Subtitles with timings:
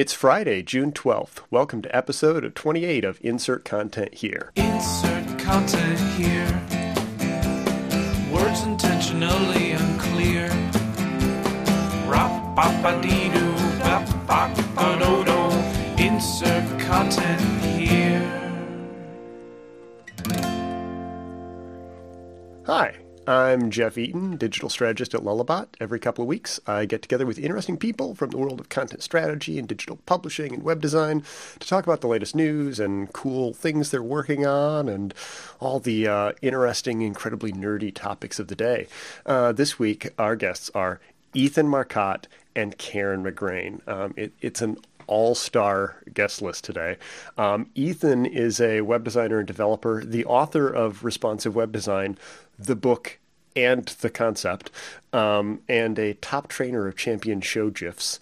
[0.00, 1.40] It's Friday, June 12th.
[1.50, 4.50] Welcome to episode 28 of Insert Content Here.
[4.56, 6.48] Insert content here.
[8.32, 10.48] Words intentionally unclear.
[12.08, 16.02] Rop bop a dee doo bop bop a do do.
[16.02, 17.42] Insert content
[17.76, 18.24] here.
[22.64, 22.94] Hi,
[23.30, 25.68] I'm Jeff Eaton, digital strategist at Lullabot.
[25.78, 29.04] Every couple of weeks, I get together with interesting people from the world of content
[29.04, 31.22] strategy and digital publishing and web design
[31.60, 35.14] to talk about the latest news and cool things they're working on and
[35.60, 38.88] all the uh, interesting, incredibly nerdy topics of the day.
[39.24, 40.98] Uh, this week, our guests are
[41.32, 42.26] Ethan Marcotte
[42.56, 43.86] and Karen McGrane.
[43.86, 44.76] Um, it, it's an
[45.06, 46.96] all star guest list today.
[47.38, 52.18] Um, Ethan is a web designer and developer, the author of Responsive Web Design,
[52.58, 53.19] the book
[53.56, 54.70] and the concept,
[55.12, 58.20] um, and a top trainer of champion show GIFs.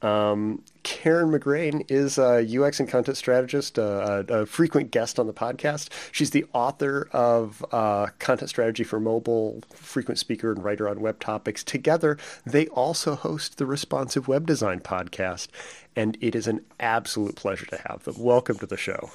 [0.00, 5.26] Um, Karen McGrane is a UX and content strategist, uh, a, a, frequent guest on
[5.26, 5.88] the podcast.
[6.12, 11.18] She's the author of uh, Content Strategy for Mobile, frequent speaker and writer on web
[11.18, 11.64] topics.
[11.64, 15.48] Together, they also host the Responsive Web Design podcast,
[15.96, 18.14] and it is an absolute pleasure to have them.
[18.18, 19.10] Welcome to the show.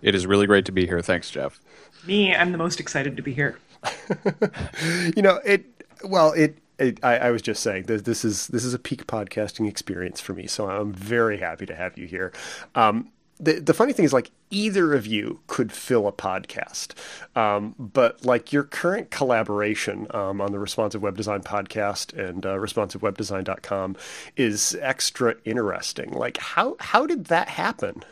[0.00, 1.02] It is really great to be here.
[1.02, 1.60] Thanks, Jeff.
[2.06, 3.58] Me, I'm the most excited to be here.
[5.16, 5.64] you know, it,
[6.04, 9.06] well, it, it, I, I, was just saying that this is this is a peak
[9.06, 12.32] podcasting experience for me, so I'm very happy to have you here.
[12.74, 16.94] Um, the the funny thing is, like either of you could fill a podcast,
[17.36, 22.54] um, but like your current collaboration um, on the Responsive Web Design podcast and uh,
[22.54, 23.96] responsivewebdesign.com
[24.36, 26.12] is extra interesting.
[26.12, 28.04] Like how how did that happen?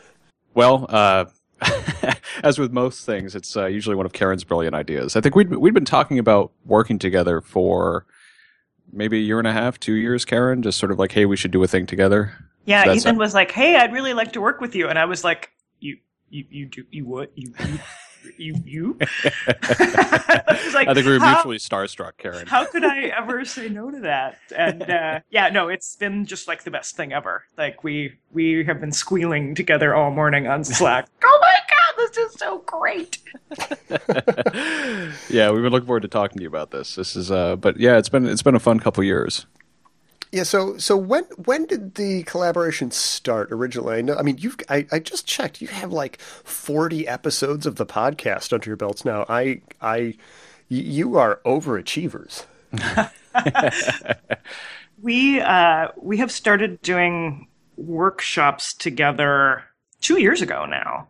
[0.53, 1.25] Well, uh,
[2.43, 5.15] as with most things, it's uh, usually one of Karen's brilliant ideas.
[5.15, 8.05] I think we'd we'd been talking about working together for
[8.91, 10.25] maybe a year and a half, two years.
[10.25, 12.33] Karen, just sort of like, hey, we should do a thing together.
[12.65, 15.05] Yeah, so Ethan was like, hey, I'd really like to work with you, and I
[15.05, 15.97] was like, you
[16.29, 17.53] you you do you would you.
[17.59, 17.79] you
[18.37, 18.97] you you?
[19.01, 22.47] I, like, I think we were mutually starstruck karen.
[22.47, 24.39] How could i ever say no to that?
[24.55, 27.43] And uh, yeah no it's been just like the best thing ever.
[27.57, 31.07] Like we we have been squealing together all morning on slack.
[31.23, 33.17] Oh my god this is so great!
[35.29, 36.95] Yeah we've been looking forward to talking to you about this.
[36.95, 39.45] This is uh but yeah it's been it's been a fun couple years
[40.31, 40.43] yeah.
[40.43, 43.97] So so when when did the collaboration start originally?
[43.97, 44.15] I know.
[44.15, 45.61] I mean, you've I, I just checked.
[45.61, 49.25] You have like forty episodes of the podcast under your belts now.
[49.29, 50.15] I I
[50.69, 52.45] you are overachievers.
[55.01, 59.63] we uh, we have started doing workshops together
[60.01, 61.07] two years ago now.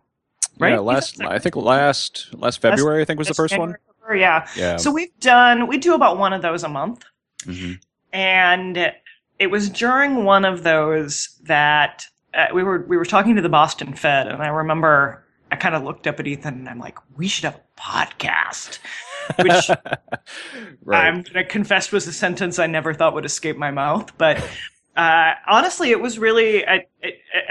[0.60, 0.74] Right?
[0.74, 4.18] Yeah, last I think last last February last, I think was the first January, one.
[4.18, 4.48] Yeah.
[4.56, 4.78] Yeah.
[4.78, 7.04] So we've done we do about one of those a month.
[7.46, 7.74] Mm-hmm.
[8.14, 8.94] And
[9.40, 13.50] it was during one of those that uh, we were we were talking to the
[13.50, 16.98] Boston Fed, and I remember I kind of looked up at Ethan and I'm like,
[17.18, 18.80] we should have a podcast.
[19.40, 19.70] Which
[20.84, 21.08] right.
[21.08, 24.44] I'm gonna confess was a sentence I never thought would escape my mouth, but
[24.98, 26.84] uh, honestly, it was really, I,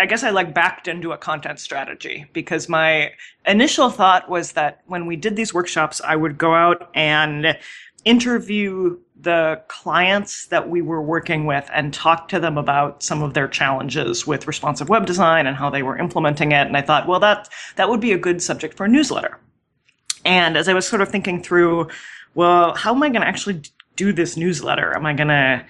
[0.00, 3.12] I, guess I like backed into a content strategy because my
[3.46, 7.56] initial thought was that when we did these workshops, I would go out and
[8.06, 13.34] interview the clients that we were working with and talk to them about some of
[13.34, 16.66] their challenges with responsive web design and how they were implementing it.
[16.66, 19.38] And I thought, well, that, that would be a good subject for a newsletter.
[20.24, 21.88] And as I was sort of thinking through,
[22.34, 23.62] well, how am I going to actually
[23.96, 24.94] do this newsletter?
[24.94, 25.64] Am I going to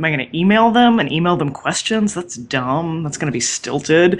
[0.00, 2.14] Am I going to email them and email them questions?
[2.14, 3.02] That's dumb.
[3.02, 4.14] That's going to be stilted.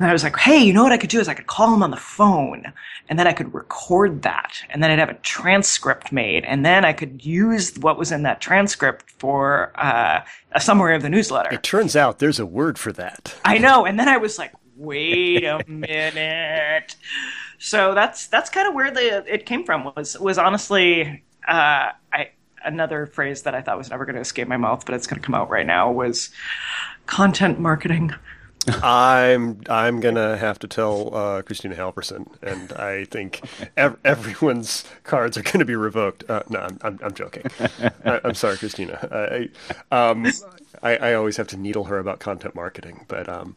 [0.00, 1.70] And I was like, hey, you know what I could do is I could call
[1.70, 2.72] them on the phone
[3.08, 6.84] and then I could record that and then I'd have a transcript made and then
[6.84, 11.54] I could use what was in that transcript for uh, a summary of the newsletter.
[11.54, 13.36] It turns out there's a word for that.
[13.44, 13.86] I know.
[13.86, 16.96] And then I was like, wait a minute.
[17.60, 22.30] So that's that's kind of where the it came from was was honestly uh, I
[22.64, 25.20] another phrase that I thought was never going to escape my mouth, but it's going
[25.20, 26.30] to come out right now was
[27.06, 28.14] content marketing.
[28.82, 33.42] I'm I'm gonna have to tell uh, Kristina Halvorson, and I think
[33.76, 36.28] ev- everyone's cards are going to be revoked.
[36.28, 37.44] Uh, no, I'm, I'm, I'm joking.
[38.04, 39.50] I, am sorry, Kristina.
[39.90, 40.26] I, um,
[40.82, 43.56] I, I always have to needle her about content marketing, but um,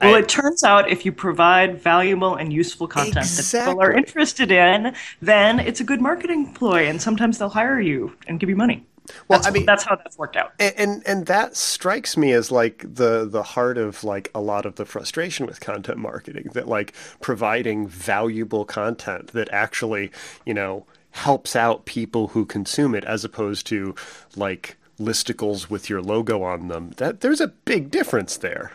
[0.00, 3.58] well, I, it turns out if you provide valuable and useful content exactly.
[3.58, 7.80] that people are interested in, then it's a good marketing ploy, and sometimes they'll hire
[7.80, 8.84] you and give you money.
[9.28, 10.52] Well, that's, I mean, that's how that's worked out.
[10.58, 14.66] And, and, and that strikes me as like the the heart of like a lot
[14.66, 20.10] of the frustration with content marketing that like providing valuable content that actually
[20.44, 23.94] you know helps out people who consume it as opposed to
[24.34, 26.90] like listicles with your logo on them.
[26.96, 28.72] That there's a big difference there.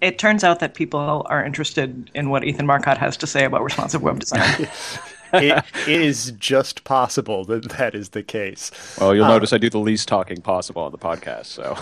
[0.00, 3.62] It turns out that people are interested in what Ethan Marcotte has to say about
[3.64, 4.68] responsive web design.
[5.32, 8.70] it is just possible that that is the case.
[8.98, 11.46] Well, you'll um, notice I do the least talking possible on the podcast.
[11.46, 11.76] So,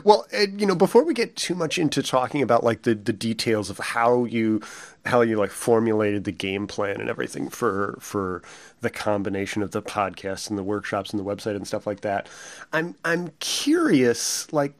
[0.04, 3.70] well, you know, before we get too much into talking about like the the details
[3.70, 4.60] of how you
[5.04, 8.42] how you like formulated the game plan and everything for for
[8.80, 12.28] the combination of the podcast and the workshops and the website and stuff like that,
[12.72, 14.74] I'm I'm curious, like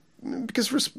[0.47, 0.91] because.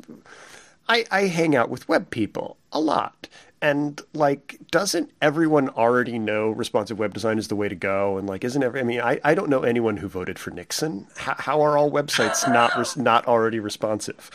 [0.88, 3.28] I, I hang out with web people a lot.
[3.62, 8.18] And like doesn't everyone already know responsive web design is the way to go?
[8.18, 11.08] And like isn't every i mean i, I don't know anyone who voted for nixon.
[11.16, 14.30] How, how are all websites not res, not already responsive?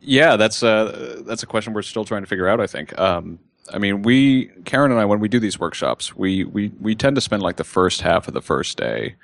[0.00, 2.98] Yeah that's uh that's a question we're still trying to figure out i think.
[2.98, 3.40] Um
[3.72, 7.16] I mean, we Karen and I when we do these workshops, we we we tend
[7.16, 9.16] to spend like the first half of the first day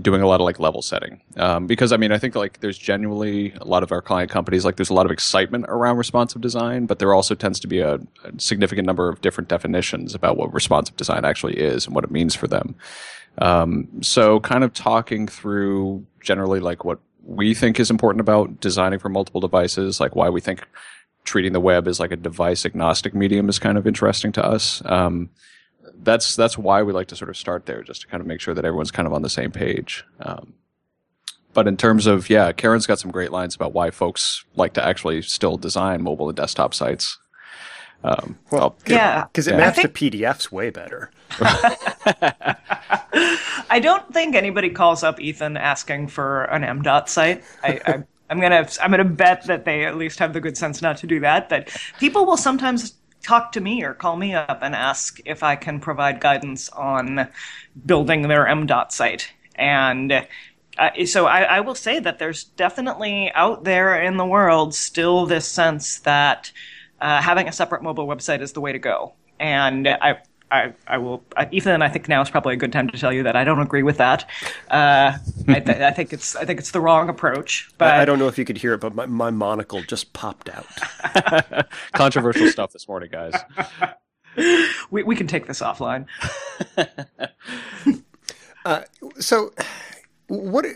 [0.00, 1.20] doing a lot of like level setting.
[1.36, 4.64] Um, because i mean i think like there's genuinely a lot of our client companies
[4.64, 7.80] like there's a lot of excitement around responsive design but there also tends to be
[7.80, 8.00] a, a,
[8.38, 12.34] significant number of different definitions about what responsive design actually is and what it means
[12.34, 12.74] for them.
[13.38, 18.98] Um, so kind of talking through generally like what we think is important about designing
[18.98, 20.66] for multiple devices like why we think
[21.24, 24.82] treating the web as like a device agnostic medium is kind of interesting to us.
[24.86, 25.30] Um,
[26.02, 28.40] that's that's why we like to sort of start there, just to kind of make
[28.40, 30.04] sure that everyone's kind of on the same page.
[30.20, 30.54] Um,
[31.54, 34.84] but in terms of yeah, Karen's got some great lines about why folks like to
[34.84, 37.18] actually still design mobile and desktop sites.
[38.04, 39.58] Um, well, yeah, because it yeah.
[39.58, 39.94] maps think...
[39.94, 41.10] to PDFs way better.
[43.70, 47.44] I don't think anybody calls up Ethan asking for an MDOT site.
[47.62, 50.82] I, I, I'm gonna I'm gonna bet that they at least have the good sense
[50.82, 51.48] not to do that.
[51.48, 51.68] But
[52.00, 55.80] people will sometimes talk to me or call me up and ask if I can
[55.80, 57.28] provide guidance on
[57.86, 59.32] building their MDOT site.
[59.54, 60.12] And
[60.78, 65.26] uh, so I, I, will say that there's definitely out there in the world still
[65.26, 66.50] this sense that
[67.00, 69.12] uh, having a separate mobile website is the way to go.
[69.38, 70.20] And I,
[70.52, 71.24] I, I will.
[71.50, 73.60] Ethan, I think now is probably a good time to tell you that I don't
[73.60, 74.28] agree with that.
[74.70, 75.16] Uh,
[75.48, 77.70] I, th- I, think it's I think it's the wrong approach.
[77.78, 80.12] But I, I, don't know if you could hear it, but my, my monocle just
[80.12, 80.66] popped out.
[81.92, 83.32] Controversial stuff this morning, guys.
[84.90, 86.06] we we can take this offline.
[88.66, 88.82] uh,
[89.18, 89.54] so,
[90.28, 90.66] what?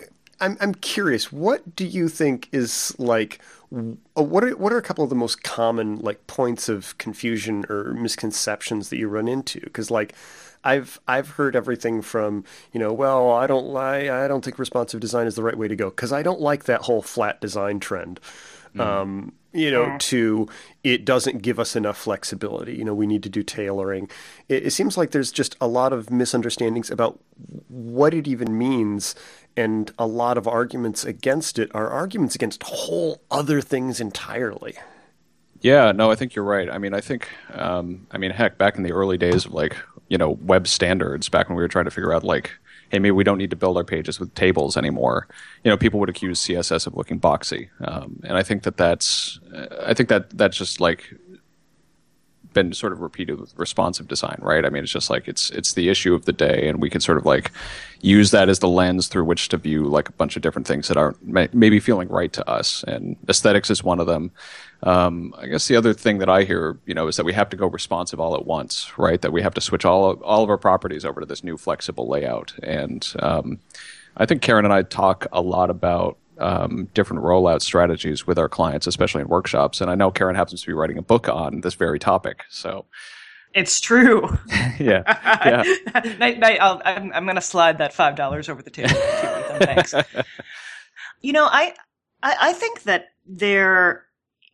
[0.41, 1.33] I'm I'm curious.
[1.33, 3.41] What do you think is like?
[3.75, 7.65] Uh, what are what are a couple of the most common like points of confusion
[7.69, 9.61] or misconceptions that you run into?
[9.61, 10.15] Because like
[10.63, 15.01] I've I've heard everything from you know well I don't lie I don't think responsive
[15.01, 17.81] design is the right way to go because I don't like that whole flat design
[17.81, 18.21] trend.
[18.75, 18.81] Mm.
[18.81, 19.99] Um, you know, mm.
[19.99, 20.49] to
[20.85, 22.77] it doesn't give us enough flexibility.
[22.77, 24.11] You know, we need to do tailoring.
[24.49, 27.19] It, it seems like there's just a lot of misunderstandings about
[27.69, 29.15] what it even means
[29.57, 34.75] and a lot of arguments against it are arguments against whole other things entirely.
[35.61, 36.71] Yeah, no, I think you're right.
[36.71, 39.77] I mean, I think, um, I mean, heck, back in the early days of like,
[40.09, 42.53] you know, web standards, back when we were trying to figure out like,
[42.91, 45.27] hey, maybe we don't need to build our pages with tables anymore.
[45.65, 49.41] You know, people would accuse CSS of looking boxy, um, and I think that that's,
[49.83, 51.15] I think that that's just like
[52.57, 54.65] been sort of repeated with responsive design, right?
[54.65, 57.03] I mean, it's just like it's it's the issue of the day, and we can
[57.03, 57.53] sort of like
[58.01, 60.89] use that as the lens through which to view like a bunch of different things
[60.89, 64.33] that aren't may, maybe feeling right to us, and aesthetics is one of them.
[64.83, 67.51] Um, I guess the other thing that I hear, you know, is that we have
[67.51, 69.21] to go responsive all at once, right?
[69.21, 71.59] That we have to switch all of, all of our properties over to this new
[71.59, 73.61] flexible layout, and um,
[74.17, 78.49] I think Karen and I talk a lot about um, different rollout strategies with our
[78.49, 79.81] clients, especially in workshops.
[79.81, 82.45] And I know Karen happens to be writing a book on this very topic.
[82.49, 82.87] So
[83.55, 84.29] it's true.
[84.79, 85.03] yeah.
[85.07, 85.63] yeah.
[85.95, 88.91] I, am I'm going to slide that five dollars over the table.
[89.59, 89.95] Thanks.
[91.21, 91.75] you know, I,
[92.23, 94.05] I, I think that there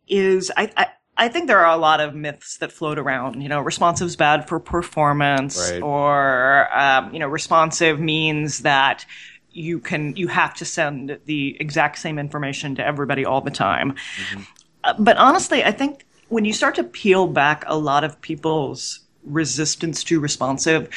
[0.09, 0.87] is I, I
[1.17, 3.43] I think there are a lot of myths that float around.
[3.43, 5.83] You know, responsive is bad for performance, right.
[5.83, 9.05] or um, you know, responsive means that
[9.52, 13.92] you can you have to send the exact same information to everybody all the time.
[13.92, 14.42] Mm-hmm.
[14.85, 19.00] Uh, but honestly, I think when you start to peel back a lot of people's
[19.25, 20.88] resistance to responsive,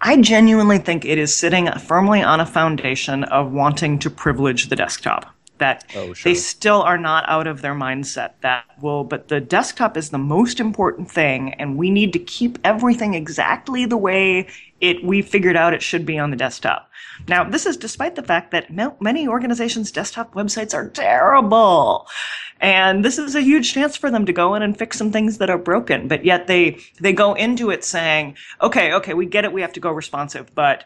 [0.00, 4.76] I genuinely think it is sitting firmly on a foundation of wanting to privilege the
[4.76, 6.30] desktop that oh, sure.
[6.30, 10.18] they still are not out of their mindset that well but the desktop is the
[10.18, 14.46] most important thing and we need to keep everything exactly the way
[14.80, 16.87] it we figured out it should be on the desktop
[17.26, 18.70] now this is despite the fact that
[19.00, 22.06] many organizations desktop websites are terrible
[22.60, 25.38] and this is a huge chance for them to go in and fix some things
[25.38, 29.44] that are broken but yet they they go into it saying okay okay we get
[29.44, 30.84] it we have to go responsive but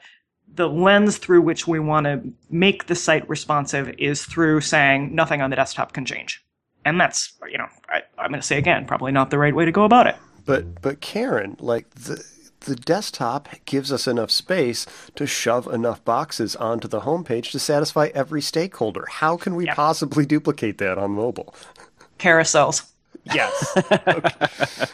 [0.55, 5.41] the lens through which we want to make the site responsive is through saying nothing
[5.41, 6.45] on the desktop can change.
[6.85, 9.65] And that's, you know, I, I'm going to say again, probably not the right way
[9.65, 10.17] to go about it.
[10.45, 12.23] But but Karen, like the
[12.65, 18.11] the desktop gives us enough space to shove enough boxes onto the homepage to satisfy
[18.15, 19.07] every stakeholder.
[19.11, 19.75] How can we Yeah.
[19.75, 21.55] possibly duplicate that on mobile?
[22.19, 22.92] Carousels.
[23.25, 23.77] Yes.
[24.07, 24.87] okay.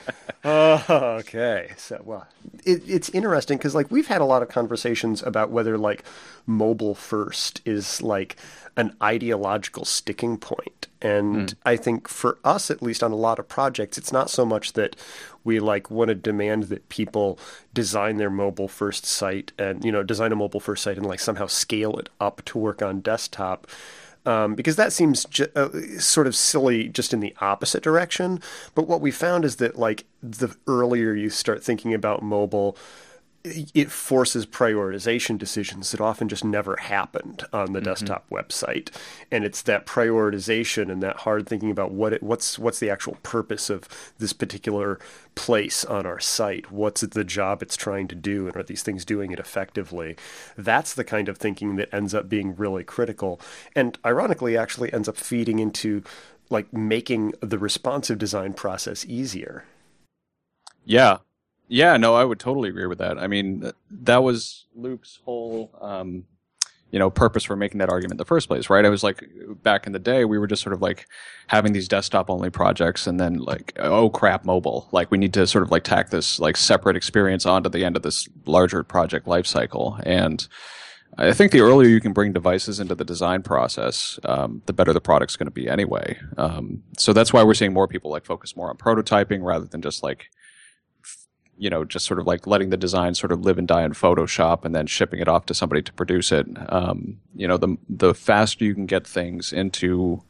[0.44, 0.85] Oh,
[1.20, 1.73] okay.
[1.76, 2.26] So, well,
[2.64, 6.04] it, it's interesting because, like, we've had a lot of conversations about whether, like,
[6.47, 8.37] mobile first is like
[8.76, 10.87] an ideological sticking point.
[11.02, 11.58] And hmm.
[11.64, 14.73] I think for us, at least on a lot of projects, it's not so much
[14.73, 14.97] that
[15.44, 17.38] we like want to demand that people
[17.75, 21.20] design their mobile first site and, you know, design a mobile first site and like
[21.20, 23.66] somehow scale it up to work on desktop
[24.26, 28.40] um, because that seems ju- uh, sort of silly just in the opposite direction.
[28.75, 32.76] But what we found is that like the earlier you start thinking about mobile,
[33.45, 37.85] it forces prioritization decisions that often just never happened on the mm-hmm.
[37.85, 38.90] desktop website.
[39.30, 43.16] And it's that prioritization and that hard thinking about what it, what's what's the actual
[43.23, 44.99] purpose of this particular
[45.35, 46.73] place on our site?
[46.73, 48.49] What's the job it's trying to do?
[48.49, 50.16] And are these things doing it effectively?
[50.57, 53.40] That's the kind of thinking that ends up being really critical.
[53.75, 56.02] And ironically actually ends up feeding into
[56.50, 59.64] like making the responsive design process easier.
[60.85, 61.18] Yeah.
[61.68, 63.18] Yeah, no, I would totally agree with that.
[63.18, 66.25] I mean, that was Luke's whole, um,
[66.90, 68.87] you know, purpose for making that argument in the first place, right?
[68.87, 69.22] I was like,
[69.62, 71.06] back in the day, we were just sort of like
[71.48, 74.88] having these desktop only projects and then like, oh crap, mobile.
[74.92, 77.96] Like, we need to sort of like tack this like separate experience onto the end
[77.96, 80.02] of this larger project lifecycle.
[80.06, 80.48] And
[81.18, 84.94] I think the earlier you can bring devices into the design process, um, the better
[84.94, 86.18] the product's going to be anyway.
[86.38, 89.82] Um, so that's why we're seeing more people like focus more on prototyping rather than
[89.82, 90.30] just like
[91.58, 93.92] you know, just sort of like letting the design sort of live and die in
[93.92, 96.46] Photoshop and then shipping it off to somebody to produce it.
[96.72, 100.22] Um, you know, the the faster you can get things into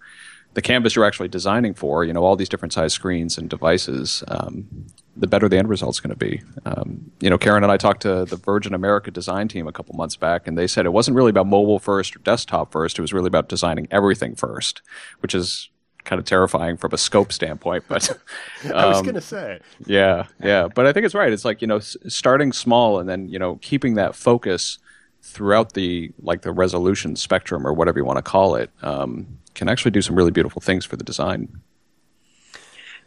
[0.55, 4.25] the canvas you're actually designing for, you know, all these different size screens and devices,
[4.29, 6.43] um, the better the end result's going to be.
[6.65, 9.95] Um, you know, Karen and I talked to the Virgin America design team a couple
[9.95, 12.99] months back, and they said it wasn't really about mobile first or desktop first.
[12.99, 14.83] It was really about designing everything first,
[15.21, 15.69] which is
[16.09, 17.85] kind of terrifying from a scope standpoint.
[17.87, 18.11] But
[18.75, 21.33] i was um, going to say yeah, yeah, but I think it's right.
[21.33, 24.79] It's like you know, s- starting small and then you know, keeping that focus
[25.23, 29.69] throughout the like the resolution spectrum or whatever you want to call it um, can
[29.69, 31.61] actually do some really beautiful things for the design.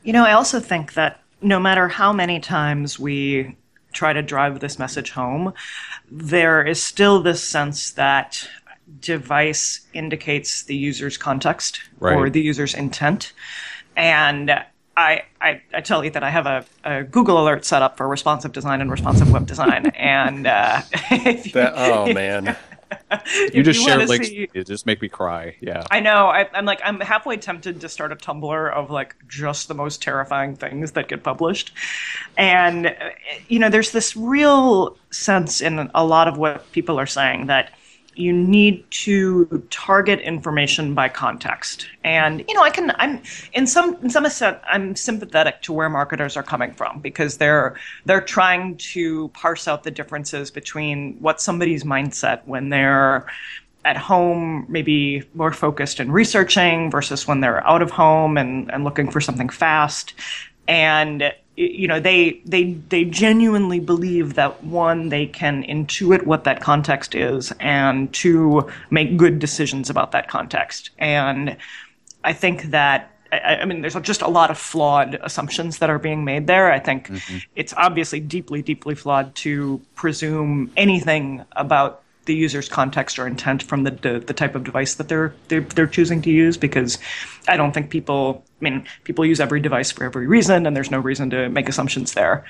[0.03, 3.57] You know, I also think that no matter how many times we
[3.93, 5.53] try to drive this message home,
[6.09, 8.47] there is still this sense that
[8.99, 11.81] device indicates the user's context
[12.17, 13.33] or the user's intent.
[13.95, 14.51] And
[14.97, 18.07] I, I, I tell you that I have a, a Google alert set up for
[18.07, 19.85] responsive design and responsive web design.
[19.95, 20.81] and uh,
[21.11, 22.55] if you, that oh man
[23.53, 24.27] You just you share wanna links.
[24.27, 25.55] see- It just make me cry.
[25.61, 25.85] Yeah.
[25.89, 26.27] I know.
[26.27, 30.01] I, I'm like, I'm halfway tempted to start a Tumblr of like just the most
[30.01, 31.71] terrifying things that get published.
[32.37, 32.93] And, uh,
[33.47, 37.71] you know, there's this real sense in a lot of what people are saying that
[38.15, 41.87] you need to target information by context.
[42.03, 43.21] And, you know, I can, I'm,
[43.53, 47.75] in some, in some extent, I'm sympathetic to where marketers are coming from because they're,
[48.05, 53.25] they're trying to parse out the differences between what somebody's mindset when they're,
[53.83, 58.83] at home, maybe more focused in researching versus when they're out of home and, and
[58.83, 60.13] looking for something fast.
[60.67, 66.61] And you know, they they they genuinely believe that one, they can intuit what that
[66.61, 70.91] context is, and two, make good decisions about that context.
[70.97, 71.57] And
[72.23, 75.99] I think that I, I mean, there's just a lot of flawed assumptions that are
[75.99, 76.71] being made there.
[76.71, 77.37] I think mm-hmm.
[77.55, 83.83] it's obviously deeply, deeply flawed to presume anything about the user's context or intent from
[83.83, 86.99] the the, the type of device that they're, they're they're choosing to use because
[87.47, 88.43] I don't think people.
[88.61, 91.67] I mean, people use every device for every reason, and there's no reason to make
[91.67, 92.45] assumptions there.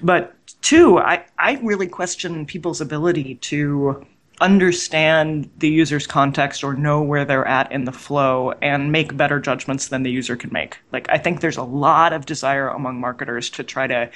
[0.00, 4.06] But two, I, I really question people's ability to
[4.40, 9.38] understand the user's context or know where they're at in the flow and make better
[9.38, 10.78] judgments than the user can make.
[10.92, 14.10] Like, I think there's a lot of desire among marketers to try to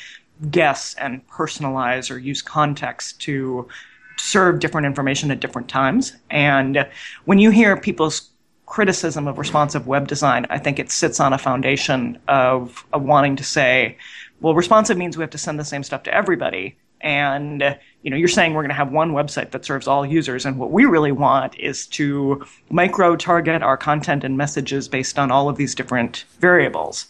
[0.51, 3.69] guess and personalize or use context to
[4.17, 6.17] serve different information at different times.
[6.31, 6.87] And
[7.25, 8.31] when you hear people's
[8.67, 13.37] criticism of responsive web design, I think it sits on a foundation of, of wanting
[13.37, 13.97] to say,
[14.41, 16.77] well, responsive means we have to send the same stuff to everybody.
[17.01, 17.63] And
[18.03, 20.59] you know, you're saying we're going to have one website that serves all users, and
[20.59, 25.51] what we really want is to micro target our content and messages based on all
[25.51, 27.07] of these different variables.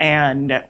[0.00, 0.64] And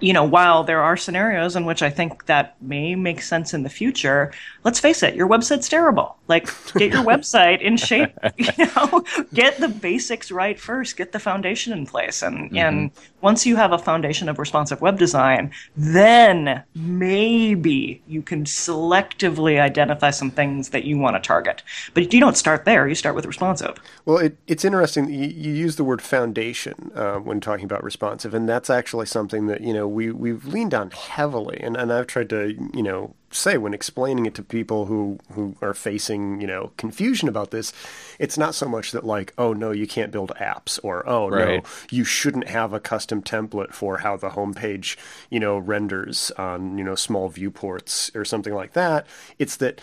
[0.00, 3.62] you know, while there are scenarios in which I think that may make sense in
[3.62, 4.32] the future,
[4.64, 6.16] let's face it, your website's terrible.
[6.32, 11.18] Like, get your website in shape, you know, get the basics right first, get the
[11.18, 12.22] foundation in place.
[12.22, 12.56] And, mm-hmm.
[12.56, 19.60] and once you have a foundation of responsive web design, then maybe you can selectively
[19.60, 21.62] identify some things that you want to target.
[21.92, 23.76] But you don't start there, you start with responsive.
[24.06, 28.32] Well, it, it's interesting you, you use the word foundation uh, when talking about responsive,
[28.32, 31.58] and that's actually something that, you know, we, we've leaned on heavily.
[31.60, 35.56] And, and I've tried to, you know, say when explaining it to people who who
[35.62, 37.72] are facing you know confusion about this
[38.18, 41.62] it's not so much that like oh no you can't build apps or oh right.
[41.62, 44.96] no you shouldn't have a custom template for how the homepage
[45.30, 49.06] you know renders on you know small viewports or something like that
[49.38, 49.80] it's that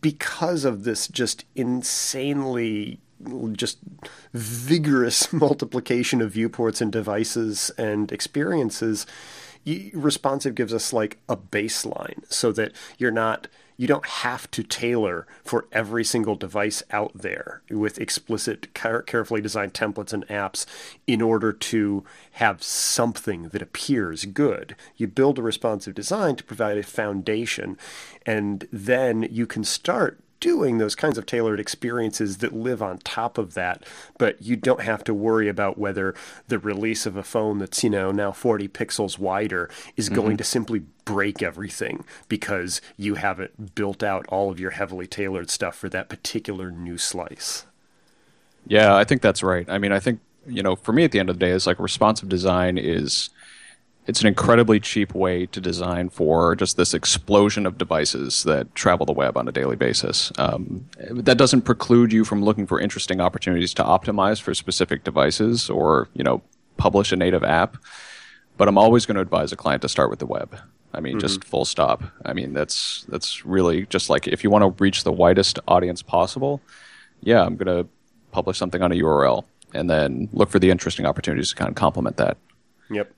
[0.00, 3.00] because of this just insanely
[3.52, 3.78] just
[4.32, 9.06] vigorous multiplication of viewports and devices and experiences
[9.94, 15.26] responsive gives us like a baseline so that you're not you don't have to tailor
[15.42, 20.64] for every single device out there with explicit carefully designed templates and apps
[21.06, 24.76] in order to have something that appears good.
[24.96, 27.76] You build a responsive design to provide a foundation
[28.24, 33.38] and then you can start doing those kinds of tailored experiences that live on top
[33.38, 33.84] of that,
[34.18, 36.14] but you don't have to worry about whether
[36.48, 40.16] the release of a phone that's, you know, now 40 pixels wider is mm-hmm.
[40.16, 45.50] going to simply break everything because you haven't built out all of your heavily tailored
[45.50, 47.66] stuff for that particular new slice.
[48.66, 49.68] Yeah, I think that's right.
[49.68, 51.66] I mean, I think, you know, for me at the end of the day, it's
[51.66, 53.30] like responsive design is
[54.06, 59.06] it's an incredibly cheap way to design for just this explosion of devices that travel
[59.06, 60.30] the web on a daily basis.
[60.36, 65.70] Um, that doesn't preclude you from looking for interesting opportunities to optimize for specific devices
[65.70, 66.42] or you know
[66.76, 67.76] publish a native app.
[68.56, 70.58] But I'm always going to advise a client to start with the web.
[70.92, 71.20] I mean, mm-hmm.
[71.20, 72.04] just full stop.
[72.24, 76.02] I mean, that's that's really just like if you want to reach the widest audience
[76.02, 76.60] possible.
[77.20, 77.88] Yeah, I'm going to
[78.32, 81.74] publish something on a URL and then look for the interesting opportunities to kind of
[81.74, 82.36] complement that.
[82.90, 83.10] Yep.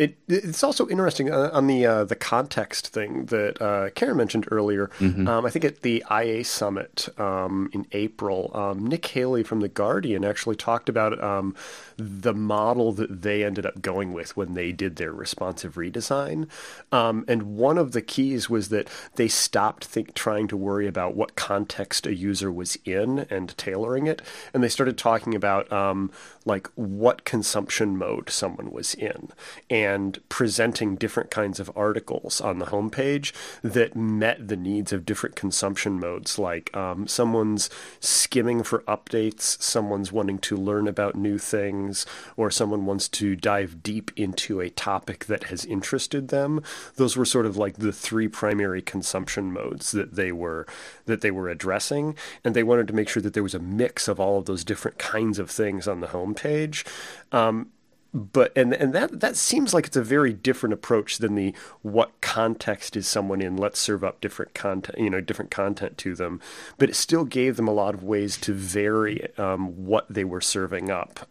[0.00, 4.48] It, it's also interesting uh, on the uh, the context thing that uh, Karen mentioned
[4.50, 4.86] earlier.
[4.98, 5.28] Mm-hmm.
[5.28, 9.68] Um, I think at the IA summit um, in April, um, Nick Haley from the
[9.68, 11.54] Guardian actually talked about um,
[11.98, 16.48] the model that they ended up going with when they did their responsive redesign.
[16.90, 21.14] Um, and one of the keys was that they stopped think, trying to worry about
[21.14, 24.22] what context a user was in and tailoring it,
[24.54, 26.10] and they started talking about um,
[26.46, 29.28] like what consumption mode someone was in
[29.68, 29.89] and
[30.28, 35.98] presenting different kinds of articles on the homepage that met the needs of different consumption
[35.98, 42.50] modes like um, someone's skimming for updates someone's wanting to learn about new things or
[42.50, 46.62] someone wants to dive deep into a topic that has interested them
[46.96, 50.66] those were sort of like the three primary consumption modes that they were
[51.06, 54.08] that they were addressing and they wanted to make sure that there was a mix
[54.08, 56.86] of all of those different kinds of things on the homepage.
[57.32, 57.70] Um,
[58.12, 62.20] but and and that that seems like it's a very different approach than the what
[62.20, 63.56] context is someone in.
[63.56, 66.40] Let's serve up different content you know different content to them.
[66.78, 70.40] But it still gave them a lot of ways to vary um, what they were
[70.40, 71.28] serving up.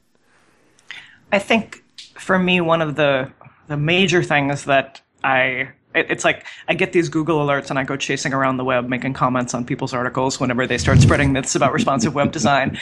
[1.31, 1.83] I think
[2.15, 3.31] for me one of the
[3.67, 7.97] the major things that i it's like I get these Google alerts and I go
[7.97, 11.73] chasing around the web making comments on people's articles whenever they start spreading myths about
[11.73, 12.77] responsive web design.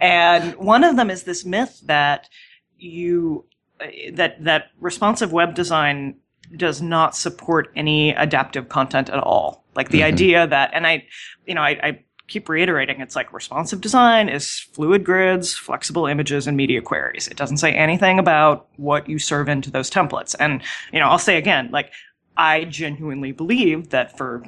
[0.00, 2.28] And one of them is this myth that
[2.82, 3.44] you
[4.12, 6.16] that that responsive web design
[6.56, 9.64] does not support any adaptive content at all.
[9.74, 10.08] Like the mm-hmm.
[10.08, 11.06] idea that, and I,
[11.46, 16.46] you know, I, I keep reiterating, it's like responsive design is fluid grids, flexible images,
[16.46, 17.28] and media queries.
[17.28, 20.34] It doesn't say anything about what you serve into those templates.
[20.38, 21.92] And, you know, I'll say again, like,
[22.36, 24.44] I genuinely believe that for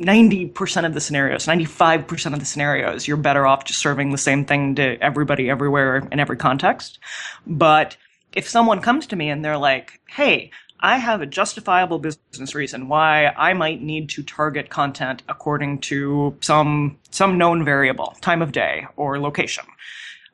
[0.00, 4.44] 90% of the scenarios, 95% of the scenarios, you're better off just serving the same
[4.44, 6.98] thing to everybody everywhere in every context.
[7.46, 7.96] But
[8.34, 12.88] if someone comes to me and they're like, hey, I have a justifiable business reason
[12.88, 18.52] why I might need to target content according to some some known variable, time of
[18.52, 19.64] day or location.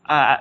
[0.07, 0.39] Uh,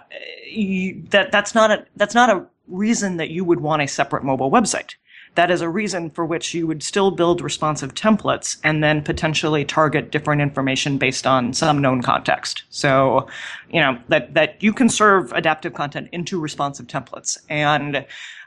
[0.50, 4.24] you, that that's not a that's not a reason that you would want a separate
[4.24, 4.96] mobile website
[5.36, 9.64] that is a reason for which you would still build responsive templates and then potentially
[9.64, 12.64] target different information based on some known context.
[12.70, 13.28] So,
[13.70, 17.38] you know, that, that you can serve adaptive content into responsive templates.
[17.50, 18.06] And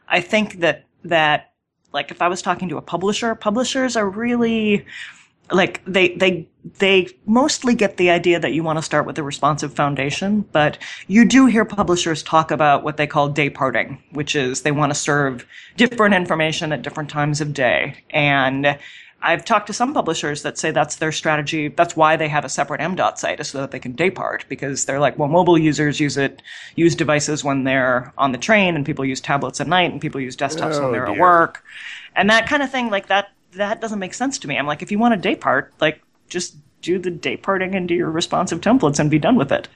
[0.09, 1.53] I think that, that,
[1.93, 4.85] like if I was talking to a publisher, publishers are really,
[5.53, 9.23] like they they they mostly get the idea that you want to start with a
[9.23, 14.35] responsive foundation, but you do hear publishers talk about what they call day parting, which
[14.35, 18.03] is they want to serve different information at different times of day.
[18.11, 18.79] And
[19.21, 21.69] I've talked to some publishers that say that's their strategy.
[21.69, 24.45] That's why they have a separate MDOT site is so that they can day part
[24.49, 26.43] because they're like, well, mobile users use it,
[26.77, 30.21] use devices when they're on the train and people use tablets at night and people
[30.21, 31.65] use desktops Oh, when they're at work
[32.17, 32.91] and that kind of thing.
[32.91, 34.57] Like that, that doesn't make sense to me.
[34.57, 37.95] I'm like, if you want a day part, like just do the day parting into
[37.95, 39.69] your responsive templates and be done with it.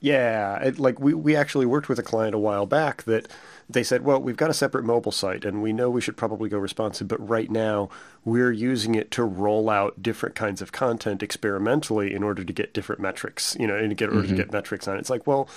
[0.00, 3.28] Yeah, it, like we, we actually worked with a client a while back that
[3.72, 6.48] they said, well, we've got a separate mobile site and we know we should probably
[6.48, 7.88] go responsive, but right now
[8.24, 12.74] we're using it to roll out different kinds of content experimentally in order to get
[12.74, 14.36] different metrics, you know, in get, order to mm-hmm.
[14.36, 15.00] get metrics on it.
[15.00, 15.48] It's like, well,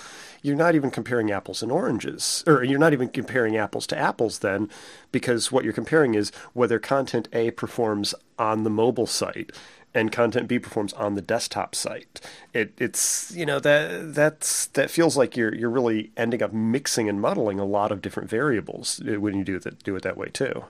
[0.41, 4.39] you're not even comparing apples and oranges, or you're not even comparing apples to apples
[4.39, 4.69] then,
[5.11, 9.51] because what you're comparing is whether content A performs on the mobile site
[9.95, 12.21] and content B performs on the desktop site.
[12.53, 17.09] It, it's you know that that's that feels like you're you're really ending up mixing
[17.09, 20.17] and muddling a lot of different variables uh, when you do that do it that
[20.17, 20.65] way too.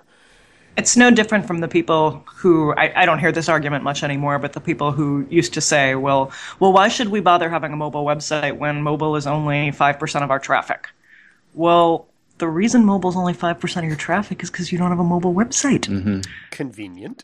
[0.77, 4.38] It's no different from the people who I, I don't hear this argument much anymore,
[4.39, 7.77] but the people who used to say, "Well, well, why should we bother having a
[7.77, 10.88] mobile website when mobile is only five percent of our traffic?"
[11.53, 12.07] Well,
[12.38, 14.99] the reason mobile is only five percent of your traffic is because you don't have
[14.99, 15.88] a mobile website.
[16.51, 17.23] Convenient.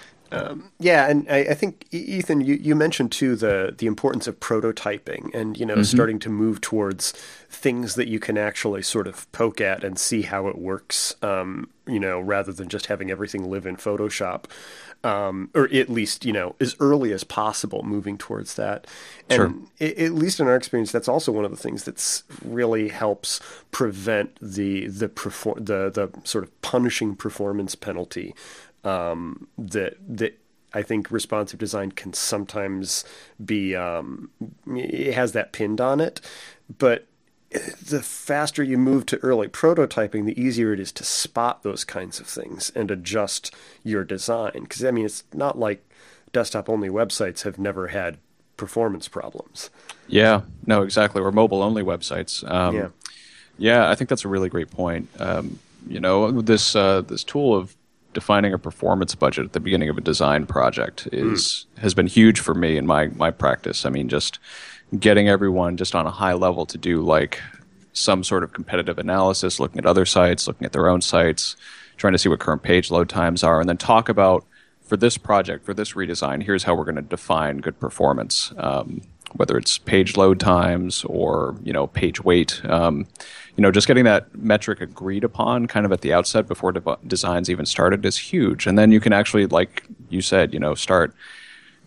[0.31, 4.39] Um, yeah, and I, I think Ethan, you, you mentioned too the the importance of
[4.39, 7.11] prototyping and you know starting to move towards
[7.49, 11.15] things that you can actually sort of poke at and see how it works.
[11.21, 14.45] Um, you know, rather than just having everything live in Photoshop,
[15.03, 18.87] um, or at least you know as early as possible, moving towards that.
[19.29, 19.87] And Sure.
[19.89, 23.41] a- at least in our experience, that's also one of the things that's really helps
[23.71, 28.33] prevent the the perform the the sort of punishing performance penalty
[28.83, 30.39] um, that that
[30.73, 33.03] I think responsive design can sometimes
[33.43, 34.29] be um,
[34.67, 36.21] it has that pinned on it,
[36.77, 37.07] but
[37.51, 42.19] the faster you move to early prototyping, the easier it is to spot those kinds
[42.19, 44.61] of things and adjust your design.
[44.61, 45.83] Because I mean, it's not like
[46.31, 48.17] desktop only websites have never had
[48.55, 49.69] performance problems.
[50.07, 51.21] Yeah, no, exactly.
[51.21, 52.49] Or mobile only websites.
[52.49, 52.87] Um, Yeah.
[53.57, 55.09] yeah, I think that's a really great point.
[55.19, 57.75] Um, you know, this uh, this tool of
[58.13, 62.39] defining a performance budget at the beginning of a design project is has been huge
[62.39, 63.85] for me in my my practice.
[63.85, 64.39] I mean, just
[64.99, 67.41] getting everyone just on a high level to do like
[67.93, 71.55] some sort of competitive analysis, looking at other sites, looking at their own sites,
[71.97, 74.45] trying to see what current page load times are, and then talk about
[74.91, 78.51] for this project, for this redesign, here's how we're going to define good performance.
[78.57, 79.01] Um,
[79.35, 83.07] whether it's page load times or you know page weight, um,
[83.55, 86.97] you know, just getting that metric agreed upon kind of at the outset before de-
[87.05, 88.65] designs even started is huge.
[88.65, 91.13] And then you can actually, like you said, you know, start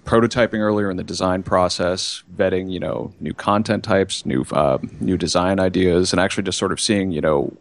[0.04, 5.16] prototyping earlier in the design process, vetting, you know, new content types, new uh, new
[5.16, 7.57] design ideas, and actually just sort of seeing, you know,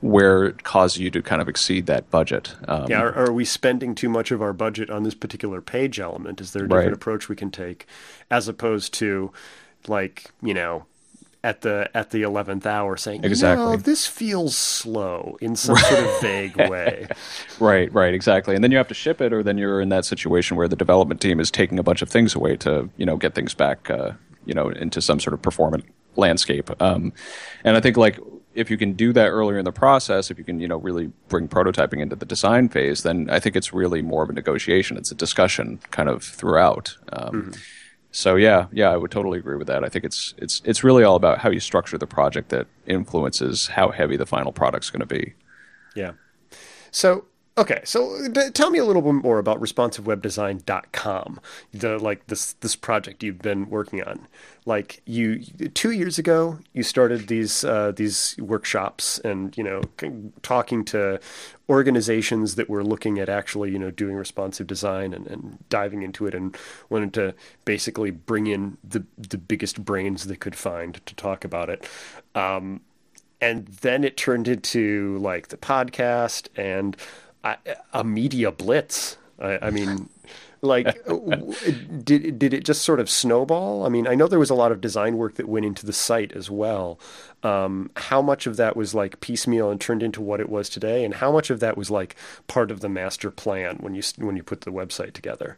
[0.00, 2.54] where it causes you to kind of exceed that budget.
[2.68, 5.98] Um, Yeah, are, are we spending too much of our budget on this particular page
[5.98, 6.40] element?
[6.40, 6.92] Is there a different Right.
[6.94, 7.86] approach we can take,
[8.30, 9.32] as opposed to,
[9.88, 10.84] like you know,
[11.44, 13.64] at the at the eleventh hour saying, Exactly.
[13.64, 17.06] "No, this feels slow in some sort of vague way.
[17.60, 18.54] Right, right, exactly.
[18.54, 20.76] And then you have to ship it, or then you're in that situation where the
[20.76, 23.88] development team is taking a bunch of things away to, you know, get things back,
[23.90, 24.12] uh,
[24.46, 25.84] you know, into some sort of performant
[26.16, 26.70] landscape.
[26.82, 27.12] Um,
[27.64, 28.18] and I think like
[28.58, 31.06] if you can do that earlier in the process, if you can, you know, really
[31.28, 34.96] bring prototyping into the design phase, then I think it's really more of a negotiation.
[34.96, 36.96] It's a discussion kind of throughout.
[37.12, 37.52] Um,
[38.10, 39.84] So yeah, yeah, I would totally agree with that.
[39.84, 43.68] I think it's it's it's really all about how you structure the project that influences
[43.68, 45.34] how heavy the final product's going to be.
[45.94, 46.12] Yeah.
[46.90, 47.26] So
[47.58, 51.40] okay, so d- tell me a little bit more about responsivewebdesign.com.
[51.72, 54.26] The like this this project you've been working on.
[54.64, 55.40] Like you
[55.74, 59.82] two years ago, you started these uh, these workshops and you know
[60.42, 61.20] talking to
[61.68, 66.26] organizations that were looking at actually you know doing responsive design and, and diving into
[66.26, 66.56] it and
[66.88, 71.68] wanted to basically bring in the the biggest brains they could find to talk about
[71.68, 71.88] it.
[72.34, 72.80] Um,
[73.40, 76.96] and then it turned into like the podcast and
[77.92, 79.16] a, media blitz.
[79.40, 80.08] I, I mean,
[80.60, 80.86] like,
[82.04, 83.84] did did it just sort of snowball?
[83.84, 85.92] I mean, I know there was a lot of design work that went into the
[85.92, 86.98] site as well.
[87.42, 91.04] Um, how much of that was like piecemeal and turned into what it was today,
[91.04, 94.36] and how much of that was like part of the master plan when you when
[94.36, 95.56] you put the website together?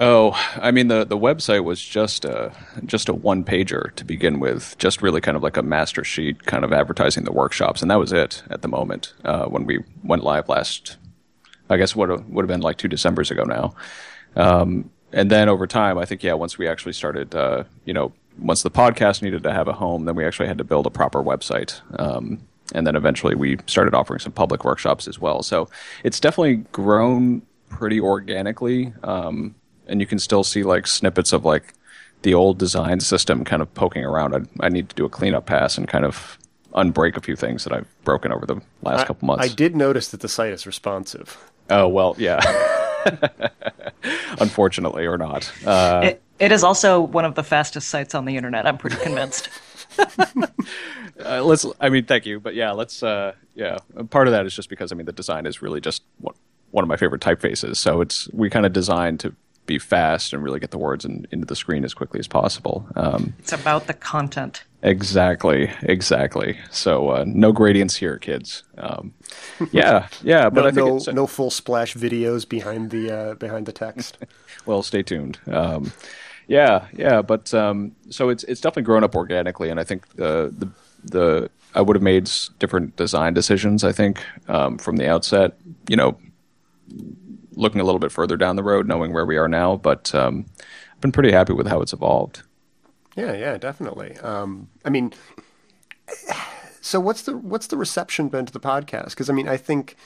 [0.00, 2.52] Oh, I mean the the website was just a
[2.86, 6.46] just a one pager to begin with, just really kind of like a master sheet,
[6.46, 9.80] kind of advertising the workshops, and that was it at the moment uh, when we
[10.04, 10.96] went live last
[11.70, 13.74] I guess what would have been like two December's ago now.
[14.36, 18.12] Um, and then over time, I think yeah, once we actually started, uh, you know,
[18.38, 20.90] once the podcast needed to have a home, then we actually had to build a
[20.90, 21.80] proper website.
[21.98, 25.42] Um, and then eventually we started offering some public workshops as well.
[25.42, 25.68] So
[26.04, 28.92] it's definitely grown pretty organically.
[29.02, 29.54] Um,
[29.88, 31.74] and you can still see like snippets of like
[32.22, 34.34] the old design system kind of poking around.
[34.34, 36.38] I, I need to do a cleanup pass and kind of
[36.74, 39.44] unbreak a few things that I've broken over the last I, couple months.
[39.44, 41.36] I did notice that the site is responsive.
[41.70, 42.40] Oh well, yeah.
[44.40, 45.50] Unfortunately, or not.
[45.64, 48.66] Uh, it, it is also one of the fastest sites on the internet.
[48.66, 49.48] I'm pretty convinced.
[51.24, 51.66] uh, let's.
[51.80, 53.02] I mean, thank you, but yeah, let's.
[53.02, 53.78] Uh, yeah,
[54.10, 56.34] part of that is just because I mean the design is really just one,
[56.70, 57.76] one of my favorite typefaces.
[57.76, 59.34] So it's we kind of designed to
[59.68, 62.88] be fast and really get the words in, into the screen as quickly as possible.
[62.96, 64.64] Um, it's about the content.
[64.82, 66.58] Exactly, exactly.
[66.70, 68.64] So uh, no gradients here, kids.
[68.76, 69.14] Um,
[69.70, 73.34] yeah, yeah, but no, I think no, it's, no full splash videos behind the uh,
[73.34, 74.18] behind the text.
[74.66, 75.38] well, stay tuned.
[75.46, 75.92] Um,
[76.48, 80.52] yeah, yeah, but um, so it's it's definitely grown up organically, and I think the
[80.56, 80.70] the
[81.04, 83.84] the I would have made different design decisions.
[83.84, 86.16] I think um, from the outset, you know,
[87.58, 89.76] looking a little bit further down the road, knowing where we are now.
[89.76, 90.46] But um,
[90.92, 92.42] I've been pretty happy with how it's evolved.
[93.16, 94.16] Yeah, yeah, definitely.
[94.18, 95.12] Um, I mean,
[96.80, 99.10] so what's the what's the reception been to the podcast?
[99.10, 99.96] Because I mean, I think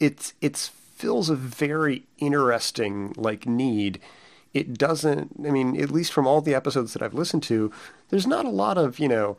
[0.00, 4.00] it's it's fills a very interesting like need.
[4.54, 5.44] It doesn't.
[5.46, 7.72] I mean, at least from all the episodes that I've listened to,
[8.08, 9.36] there's not a lot of you know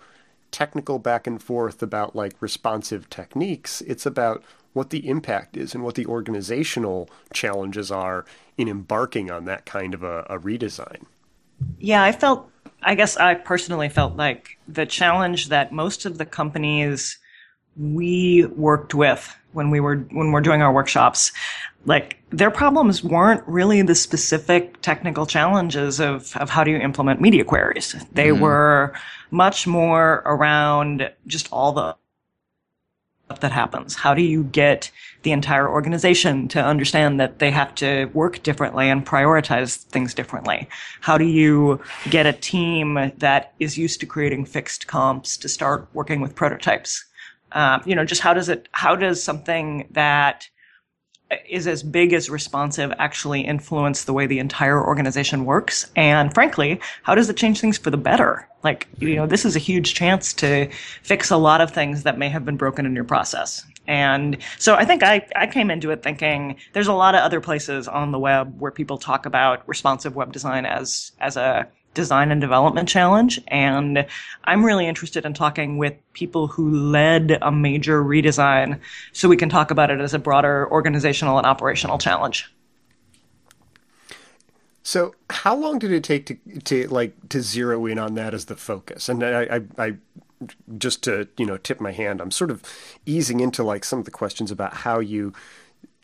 [0.52, 3.82] technical back and forth about like responsive techniques.
[3.82, 4.44] It's about
[4.74, 8.26] what the impact is and what the organizational challenges are
[8.58, 11.04] in embarking on that kind of a, a redesign.
[11.80, 12.50] Yeah, I felt,
[12.82, 17.18] I guess I personally felt like the challenge that most of the companies
[17.78, 21.32] we worked with when we were when we're doing our workshops
[21.86, 27.20] like their problems weren't really the specific technical challenges of, of how do you implement
[27.20, 27.96] media queries.
[28.14, 28.42] They mm-hmm.
[28.42, 28.94] were
[29.32, 31.96] much more around just all the
[33.30, 33.96] that happens?
[33.96, 34.92] How do you get
[35.24, 40.68] the entire organization to understand that they have to work differently and prioritize things differently?
[41.02, 45.88] How do you get a team that is used to creating fixed comps to start
[45.94, 47.06] working with prototypes?
[47.54, 50.50] Um, you know, just how does it, how does something that
[51.50, 55.92] is as big as responsive actually influence the way the entire organization works?
[55.96, 58.48] And frankly, how does it change things for the better?
[58.64, 60.70] Like, you know, this is a huge chance to
[61.02, 63.64] fix a lot of things that may have been broken in your process.
[63.86, 67.42] And so I think I, I came into it thinking there's a lot of other
[67.42, 72.32] places on the web where people talk about responsive web design as, as a design
[72.32, 73.40] and development challenge.
[73.48, 74.06] And
[74.44, 78.80] I'm really interested in talking with people who led a major redesign
[79.12, 82.52] so we can talk about it as a broader organizational and operational challenge.
[84.86, 88.46] So, how long did it take to to like to zero in on that as
[88.46, 89.08] the focus?
[89.08, 89.94] And I, I, I
[90.78, 92.62] just to you know tip my hand, I'm sort of
[93.06, 95.34] easing into like some of the questions about how you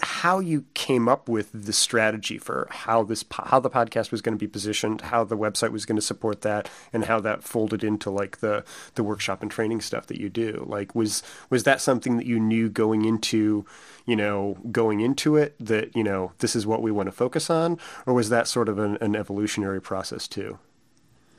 [0.01, 4.37] how you came up with the strategy for how this how the podcast was going
[4.37, 7.83] to be positioned, how the website was going to support that, and how that folded
[7.83, 8.63] into like the
[8.95, 10.63] the workshop and training stuff that you do.
[10.67, 13.65] Like was was that something that you knew going into,
[14.05, 17.49] you know, going into it that you know this is what we want to focus
[17.49, 20.59] on, or was that sort of an, an evolutionary process too?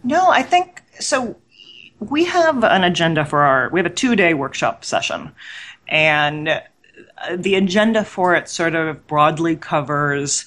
[0.05, 1.37] No, I think so.
[1.99, 3.71] We have an agenda for our.
[3.71, 5.33] We have a two day workshop session,
[5.89, 6.63] and
[7.37, 10.45] the agenda for it sort of broadly covers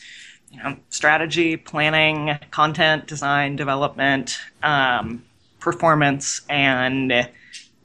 [0.54, 5.24] you know, strategy, planning, content, design, development, um,
[5.60, 7.28] performance, and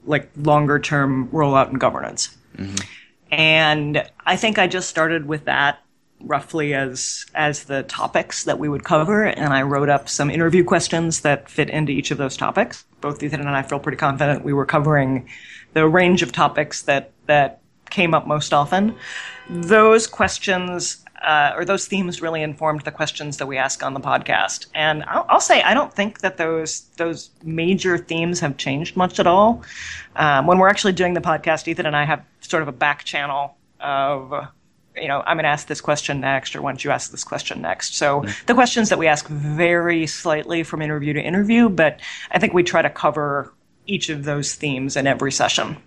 [0.05, 2.35] like longer term rollout and governance.
[2.55, 2.75] Mm-hmm.
[3.31, 5.79] And I think I just started with that
[6.21, 10.65] roughly as as the topics that we would cover and I wrote up some interview
[10.65, 12.83] questions that fit into each of those topics.
[12.99, 15.29] Both Ethan and I feel pretty confident we were covering
[15.73, 17.58] the range of topics that that
[17.89, 18.95] came up most often.
[19.49, 23.99] Those questions uh, or those themes really informed the questions that we ask on the
[23.99, 24.67] podcast.
[24.73, 29.19] And I'll, I'll, say I don't think that those those major themes have changed much
[29.19, 29.63] at all.
[30.15, 33.03] Um, when we're actually doing the podcast, Ethan and I have sort of a back
[33.03, 34.47] channel of.
[34.95, 37.23] You know, I'm going to ask this question next, or why don't you ask this
[37.23, 37.95] question next?
[37.95, 38.45] So mm-hmm.
[38.47, 42.63] the questions that we ask vary slightly from interview to interview, but I think we
[42.63, 43.53] try to cover
[43.85, 45.77] each of those themes in every session.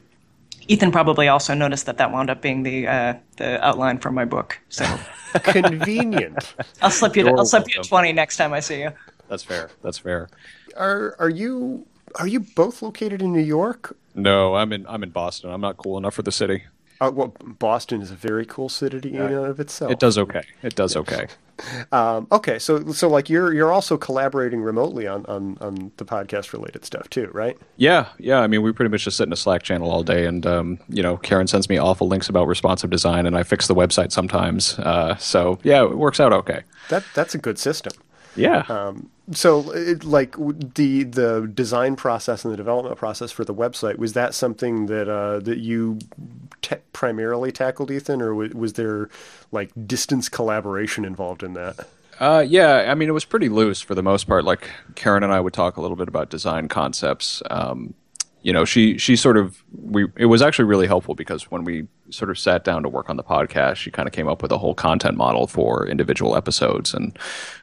[0.69, 4.25] Ethan probably also noticed that that wound up being the uh, the outline for my
[4.25, 4.59] book.
[4.69, 4.85] So
[5.43, 6.55] convenient.
[6.81, 7.29] I'll slip you.
[7.29, 8.93] I'll slip you twenty next time I see you.
[9.29, 9.71] That's fair.
[9.83, 10.29] That's fair.
[10.77, 13.97] Are are you are you both located in New York?
[14.15, 15.51] No, I'm in I'm in Boston.
[15.51, 16.65] I'm not cool enough for the city.
[17.03, 19.91] Uh, well, Boston is a very cool city in and of itself.
[19.91, 20.45] It does okay.
[20.63, 21.27] It does okay.
[21.93, 26.53] Um, okay, so so like you're you're also collaborating remotely on, on on the podcast
[26.53, 27.57] related stuff too, right?
[27.77, 28.41] Yeah, yeah.
[28.41, 30.81] I mean, we pretty much just sit in a Slack channel all day, and um,
[30.89, 34.11] you know, Karen sends me awful links about responsive design, and I fix the website
[34.11, 34.77] sometimes.
[34.79, 36.63] Uh, so yeah, it works out okay.
[36.89, 37.93] That that's a good system.
[38.37, 38.65] Yeah.
[38.69, 43.97] Um, so, it, like the the design process and the development process for the website
[43.97, 45.99] was that something that uh, that you
[46.61, 49.09] te- primarily tackled, Ethan, or was, was there
[49.51, 51.87] like distance collaboration involved in that?
[52.19, 54.45] Uh, yeah, I mean, it was pretty loose for the most part.
[54.45, 57.43] Like Karen and I would talk a little bit about design concepts.
[57.51, 57.95] Um,
[58.43, 60.07] you know, she she sort of we.
[60.17, 63.17] It was actually really helpful because when we sort of sat down to work on
[63.17, 66.93] the podcast, she kind of came up with a whole content model for individual episodes
[66.93, 67.17] and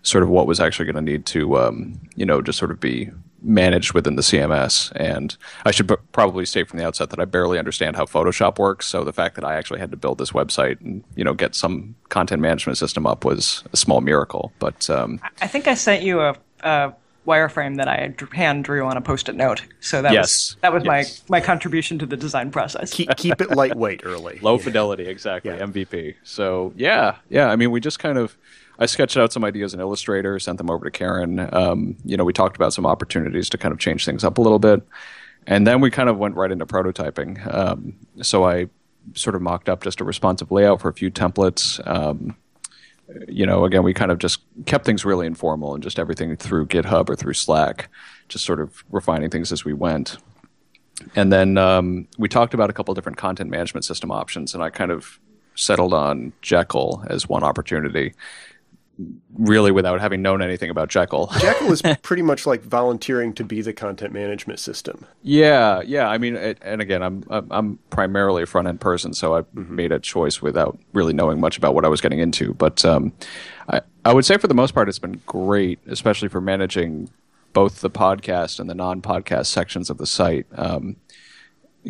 [0.03, 2.79] sort of what was actually going to need to, um, you know, just sort of
[2.79, 3.11] be
[3.41, 4.91] managed within the CMS.
[4.95, 8.85] And I should probably state from the outset that I barely understand how Photoshop works.
[8.85, 11.55] So the fact that I actually had to build this website and you know get
[11.55, 14.53] some content management system up was a small miracle.
[14.59, 16.93] But um, I think I sent you a, a
[17.29, 19.61] wireframe that I hand drew on a post-it note.
[19.79, 20.21] So that Yes.
[20.23, 21.23] was that was Yes.
[21.29, 22.91] my my contribution to the design process.
[22.91, 24.39] Keep keep it lightweight early.
[24.41, 25.59] low fidelity exactly Yeah.
[25.65, 28.37] mvp so yeah yeah i mean we just kind of
[28.79, 32.23] i sketched out some ideas in illustrator sent them over to karen um, you know
[32.23, 34.81] we talked about some opportunities to kind of change things up a little bit
[35.47, 38.67] and then we kind of went right into prototyping um, so i
[39.13, 42.35] sort of mocked up just a responsive layout for a few templates um,
[43.27, 46.65] you know again we kind of just kept things really informal and just everything through
[46.65, 47.89] github or through slack
[48.29, 50.17] just sort of refining things as we went.
[51.15, 54.69] And then um, we talked about a couple different content management system options, and I
[54.69, 55.19] kind of
[55.55, 58.13] settled on Jekyll as one opportunity,
[59.33, 61.31] really without having known anything about Jekyll.
[61.39, 65.05] Jekyll is pretty much like volunteering to be the content management system.
[65.23, 66.07] yeah, yeah.
[66.09, 69.43] I mean, it, and again, I'm I'm- I'm primarily a front end person, so I
[69.53, 72.53] made a choice without really knowing much about what I was getting into.
[72.53, 73.13] But um,
[73.69, 77.09] I I would say for the most part, it's been great, especially for managing
[77.53, 80.45] both the podcast and the non podcast sections of the site.
[80.55, 80.97] Um,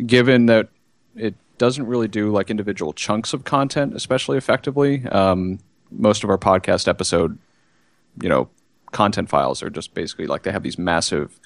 [0.06, 0.68] given that
[1.16, 5.04] it doesn't really do like individual chunks of content especially effectively.
[5.06, 5.58] Um,
[5.90, 7.38] most of our podcast episode,
[8.22, 8.48] you know,
[8.92, 11.38] content files are just basically like they have these massive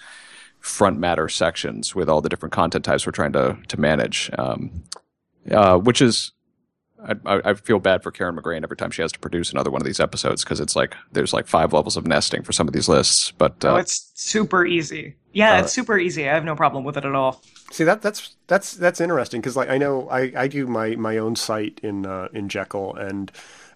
[0.61, 4.85] front matter sections with all the different content types we're trying to to manage, um,
[5.51, 6.33] uh, which is.
[7.07, 9.71] I, I I feel bad for Karen McGrane every time she has to produce another
[9.71, 12.67] one of these episodes because it's like there's like five levels of nesting for some
[12.67, 13.31] of these lists.
[13.33, 15.17] But uh, oh, it's super easy.
[15.35, 16.27] Yeah, Uh, it's super easy.
[16.27, 17.43] I have no problem with it at all.
[17.73, 21.19] See that that's that's that's interesting because like I know I, I do my my
[21.19, 23.31] own site in uh, in Jekyll and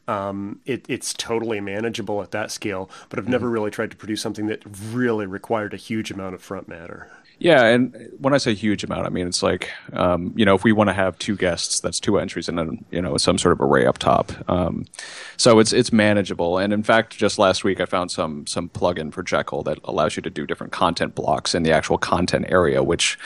[0.09, 4.23] um, it, it's totally manageable at that scale, but I've never really tried to produce
[4.23, 7.11] something that really required a huge amount of front matter.
[7.41, 10.65] Yeah, and when I say huge amount, I mean it's like um, you know if
[10.65, 13.53] we want to have two guests, that's two entries and then you know some sort
[13.53, 14.33] of array up top.
[14.51, 14.87] Um,
[15.37, 16.59] so it's it's manageable.
[16.59, 20.17] And in fact, just last week I found some some plugin for Jekyll that allows
[20.17, 23.17] you to do different content blocks in the actual content area, which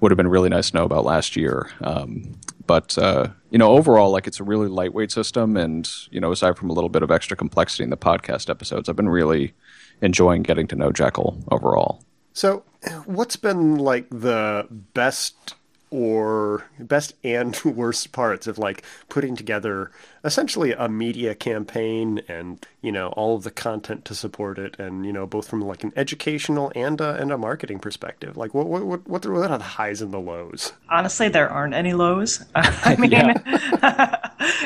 [0.00, 1.70] would have been really nice to know about last year.
[1.82, 6.30] Um, but uh, you know overall, like it's a really lightweight system, and you know
[6.30, 9.54] aside from a little bit of extra complexity in the podcast episodes, I've been really
[10.02, 12.04] enjoying getting to know Jekyll overall.
[12.34, 12.62] So,
[13.06, 15.56] what's been like the best
[15.90, 19.90] or best and worst parts of like putting together
[20.24, 25.06] essentially a media campaign and you know all of the content to support it and
[25.06, 28.66] you know both from like an educational and a, and a marketing perspective like what
[28.66, 32.44] what what what are the highs and the lows Honestly, there aren't any lows.
[32.54, 33.40] I mean, it,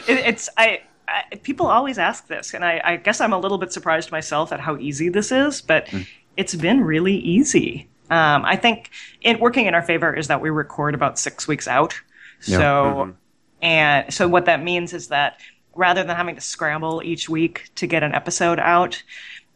[0.09, 1.37] it's I, I.
[1.37, 4.61] People always ask this, and I, I guess I'm a little bit surprised myself at
[4.61, 6.03] how easy this is, but hmm.
[6.37, 7.89] it's been really easy.
[8.13, 8.91] Um, I think
[9.23, 11.99] it working in our favor is that we record about six weeks out.
[12.41, 13.15] So,
[13.63, 15.41] and so what that means is that
[15.75, 19.03] rather than having to scramble each week to get an episode out,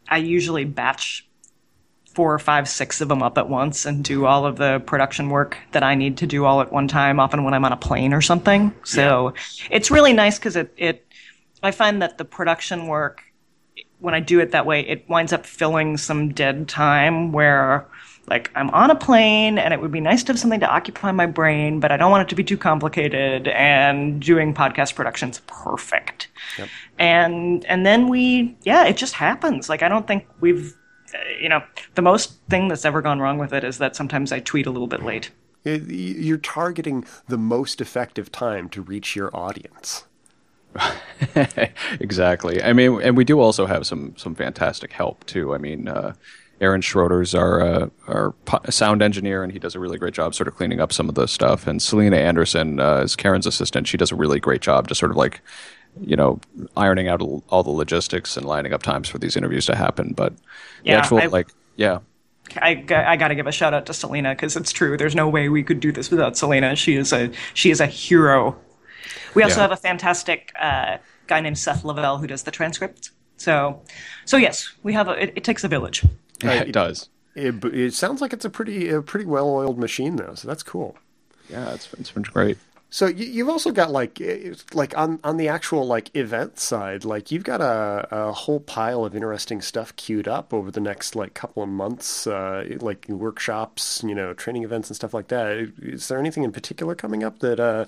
[0.09, 1.27] I usually batch
[2.15, 5.29] four or five, six of them up at once and do all of the production
[5.29, 7.77] work that I need to do all at one time, often when I'm on a
[7.77, 8.73] plane or something.
[8.83, 9.35] So
[9.69, 11.05] it's really nice because it, it,
[11.61, 13.21] I find that the production work,
[13.99, 17.85] when I do it that way, it winds up filling some dead time where
[18.27, 21.11] like I'm on a plane and it would be nice to have something to occupy
[21.11, 25.41] my brain, but I don't want it to be too complicated and doing podcast production's
[25.47, 26.27] perfect.
[26.57, 26.69] Yep.
[26.99, 29.69] And and then we yeah, it just happens.
[29.69, 30.75] Like I don't think we've
[31.13, 31.63] uh, you know,
[31.95, 34.71] the most thing that's ever gone wrong with it is that sometimes I tweet a
[34.71, 35.31] little bit late.
[35.63, 40.05] You're targeting the most effective time to reach your audience
[41.99, 42.61] exactly.
[42.61, 45.53] I mean, and we do also have some some fantastic help too.
[45.53, 46.13] I mean, uh,
[46.59, 48.33] Aaron Schroeder's our uh, our
[48.69, 51.15] sound engineer, and he does a really great job sort of cleaning up some of
[51.15, 51.67] the stuff.
[51.67, 53.87] And Selena Anderson uh, is Karen's assistant.
[53.87, 55.41] She does a really great job, just sort of like
[56.01, 56.39] you know
[56.75, 60.13] ironing out all the logistics and lining up times for these interviews to happen.
[60.13, 60.41] But the
[60.85, 61.99] Yeah, actual I- like yeah.
[62.61, 64.95] I, I got to give a shout out to Selena because it's true.
[64.95, 66.77] There's no way we could do this without Selena.
[66.77, 68.55] She is a she is a hero.
[69.35, 69.63] We also Yeah.
[69.63, 70.97] have a fantastic uh,
[71.27, 73.11] guy named Seth Lavelle who does the transcripts.
[73.35, 73.81] So,
[74.25, 75.21] so yes, we have a.
[75.23, 76.03] It, it takes a village.
[76.43, 77.09] Yeah, it does.
[77.35, 80.63] It, it sounds like it's a pretty a pretty well oiled machine though, so that's
[80.63, 80.97] cool.
[81.49, 82.57] Yeah, it's it's been great.
[82.89, 84.21] So you, you've also got like
[84.73, 89.03] like on on the actual like event side, like you've got a, a whole pile
[89.03, 94.03] of interesting stuff queued up over the next like couple of months, uh, like workshops,
[94.05, 95.71] you know, training events and stuff like that.
[95.81, 97.85] Is there anything in particular coming up that uh,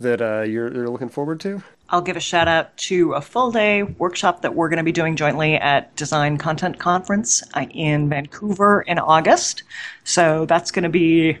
[0.00, 1.62] that uh, you're, you're looking forward to?
[1.88, 4.92] I'll give a shout out to a full day workshop that we're going to be
[4.92, 9.62] doing jointly at Design Content Conference uh, in Vancouver in August.
[10.04, 11.38] So that's going to be,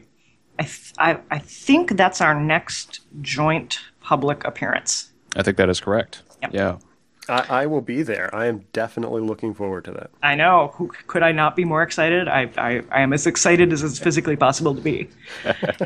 [0.62, 5.10] I, th- I, I think that's our next joint public appearance.
[5.34, 6.22] I think that is correct.
[6.42, 6.54] Yep.
[6.54, 6.78] Yeah.
[7.28, 8.32] I, I will be there.
[8.34, 10.10] I am definitely looking forward to that.
[10.22, 10.72] I know.
[10.74, 12.28] Who, could I not be more excited?
[12.28, 15.08] I, I, I am as excited as it's physically possible to be.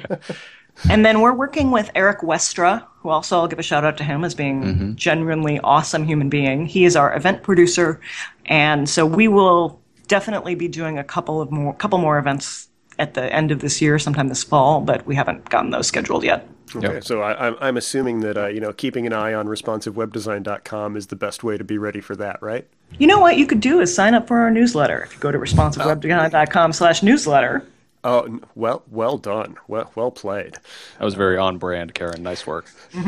[0.91, 4.05] and then we're working with Eric Westra, who also I'll give a shout out to
[4.05, 4.95] him as being mm-hmm.
[4.95, 6.66] genuinely awesome human being.
[6.66, 8.01] He is our event producer,
[8.47, 12.68] and so we will definitely be doing a couple of more couple more events
[12.99, 16.25] at the end of this year, sometime this fall, but we haven't gotten those scheduled
[16.25, 16.49] yet.
[16.75, 17.05] Okay, Yep.
[17.05, 21.07] so I, I'm I'm assuming that uh, you know keeping an eye on responsivewebdesign.com is
[21.09, 22.67] the best way to be ready for that, right?
[22.99, 25.03] You know what you could do is sign up for our newsletter.
[25.03, 27.67] If you go to responsivewebdesign.com slash newsletter,
[28.05, 29.57] Oh, well, well done.
[29.67, 30.55] Well, well played.
[30.99, 32.23] That was very on brand, Karen.
[32.23, 32.67] Nice work.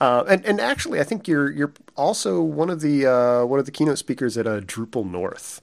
[0.00, 3.64] Uh, and and actually, I think you're you're also one of the uh, one of
[3.66, 5.60] the keynote speakers at uh, Drupal North.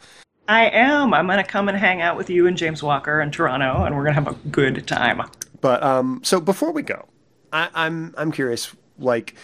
[0.48, 1.14] I am.
[1.14, 3.96] I'm going to come and hang out with you and James Walker in Toronto, and
[3.96, 5.22] we're going to have a good time.
[5.60, 7.08] But um, so before we go,
[7.52, 9.36] I, I'm I'm curious, like,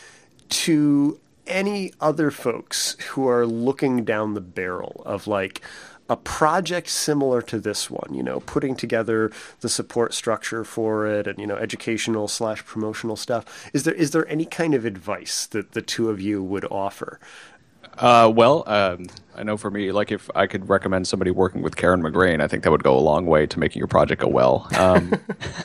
[0.49, 5.61] to any other folks who are looking down the barrel of like
[6.09, 9.31] a project similar to this one, you know, putting together
[9.61, 13.69] the support structure for it and you know educational slash promotional stuff.
[13.73, 17.19] Is there is there any kind of advice that the two of you would offer?
[17.97, 21.75] Uh, well, um, I know for me, like if I could recommend somebody working with
[21.75, 24.27] Karen McGrane, I think that would go a long way to making your project go
[24.27, 24.67] well.
[24.77, 25.13] Um,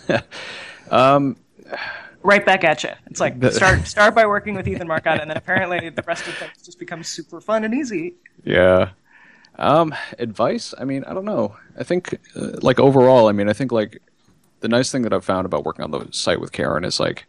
[0.90, 1.36] um,
[2.22, 2.90] Right back at you.
[3.06, 6.34] It's like start start by working with Ethan Marcotte, and then apparently the rest of
[6.34, 8.14] things just becomes super fun and easy.
[8.44, 8.90] yeah.
[9.56, 10.72] Um, advice?
[10.78, 11.56] I mean, I don't know.
[11.76, 14.00] I think, uh, like overall, I mean, I think like
[14.60, 17.26] the nice thing that I've found about working on the site with Karen is like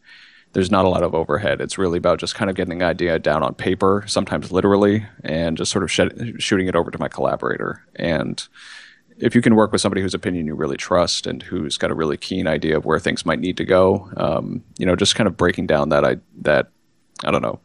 [0.53, 1.61] there's not a lot of overhead.
[1.61, 5.57] It's really about just kind of getting an idea down on paper, sometimes literally, and
[5.57, 7.83] just sort of shed, shooting it over to my collaborator.
[7.95, 8.45] And
[9.17, 11.95] if you can work with somebody whose opinion you really trust and who's got a
[11.95, 15.27] really keen idea of where things might need to go, um, you know, just kind
[15.27, 16.69] of breaking down that I that
[17.23, 17.59] I don't know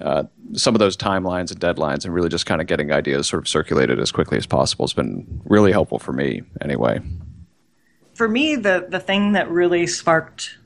[0.00, 3.42] uh, some of those timelines and deadlines, and really just kind of getting ideas sort
[3.42, 6.42] of circulated as quickly as possible has been really helpful for me.
[6.60, 7.00] Anyway,
[8.14, 10.58] For me, the the thing that really sparked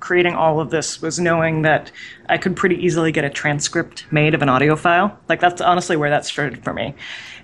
[0.00, 1.90] creating all of this was knowing that
[2.28, 5.18] I could pretty easily get a transcript made of an audio file.
[5.28, 6.94] Like that's honestly where that started for me.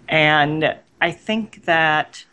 [0.09, 2.25] And I think that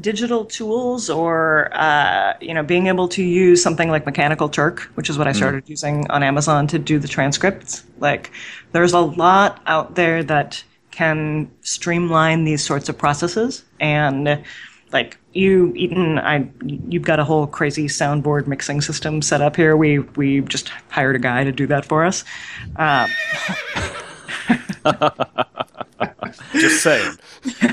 [0.00, 5.08] digital tools or uh, you know being able to use something like Mechanical Turk, which
[5.08, 7.84] is what I started using on Amazon to do the transcripts.
[7.98, 8.30] Like
[8.72, 14.42] there's a lot out there that can streamline these sorts of processes and
[14.92, 19.76] like you Ethan I you've got a whole crazy soundboard mixing system set up here.
[19.76, 22.24] We we just hired a guy to do that for us.
[22.76, 23.10] Um,
[26.52, 27.16] Just saying.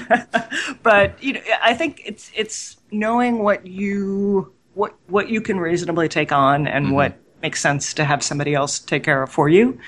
[0.84, 6.10] but you know, I think it's it's knowing what you what what you can reasonably
[6.10, 9.80] take on and what makes sense to have somebody else take care of for you,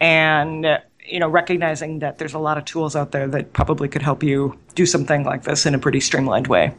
[0.00, 0.78] and uh,
[1.08, 4.22] you know recognizing that there's a lot of tools out there that probably could help
[4.22, 6.74] you do something like this in a pretty streamlined way.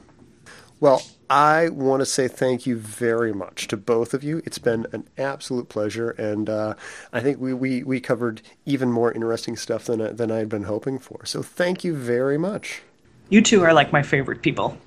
[0.79, 4.41] Well, I want to say thank you very much to both of you.
[4.45, 6.75] It's been an absolute pleasure, and uh,
[7.11, 10.49] I think we, we, we covered even more interesting stuff than I- than I had
[10.49, 11.25] been hoping for.
[11.25, 12.81] So thank you very much.
[13.29, 14.77] You two are like my favorite people.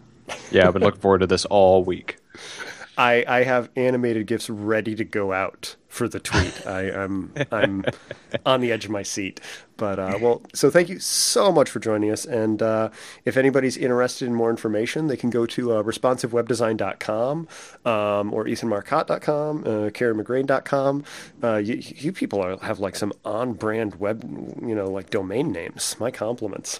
[0.50, 2.16] yeah, I've been looking forward to this all week.
[2.96, 6.66] I, I have animated gifs ready to go out for the tweet.
[6.66, 7.84] I, am I'm, I'm
[8.46, 9.40] on the edge of my seat.
[9.76, 12.24] But uh, well, so thank you so much for joining us.
[12.24, 12.90] And uh,
[13.24, 17.48] if anybody's interested in more information, they can go to uh, responsivewebdesign.com
[17.84, 21.04] um, or ethanmarcotte.com, uh, KarenMcGrane.com.
[21.42, 24.22] Uh, you, you people are, have like some on-brand web,
[24.62, 25.96] you know, like domain names.
[25.98, 26.78] My compliments.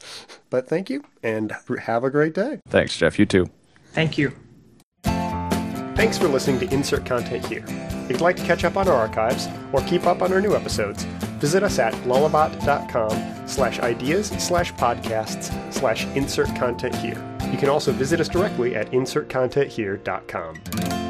[0.50, 2.60] But thank you, and have a great day.
[2.68, 3.18] Thanks, Jeff.
[3.18, 3.50] You too.
[3.92, 4.32] Thank you.
[5.94, 7.64] Thanks for listening to Insert Content Here.
[7.68, 10.56] If you'd like to catch up on our archives or keep up on our new
[10.56, 11.04] episodes,
[11.38, 17.22] visit us at lullabot.com slash ideas slash podcasts slash insert content here.
[17.50, 21.01] You can also visit us directly at insertcontenthere.com.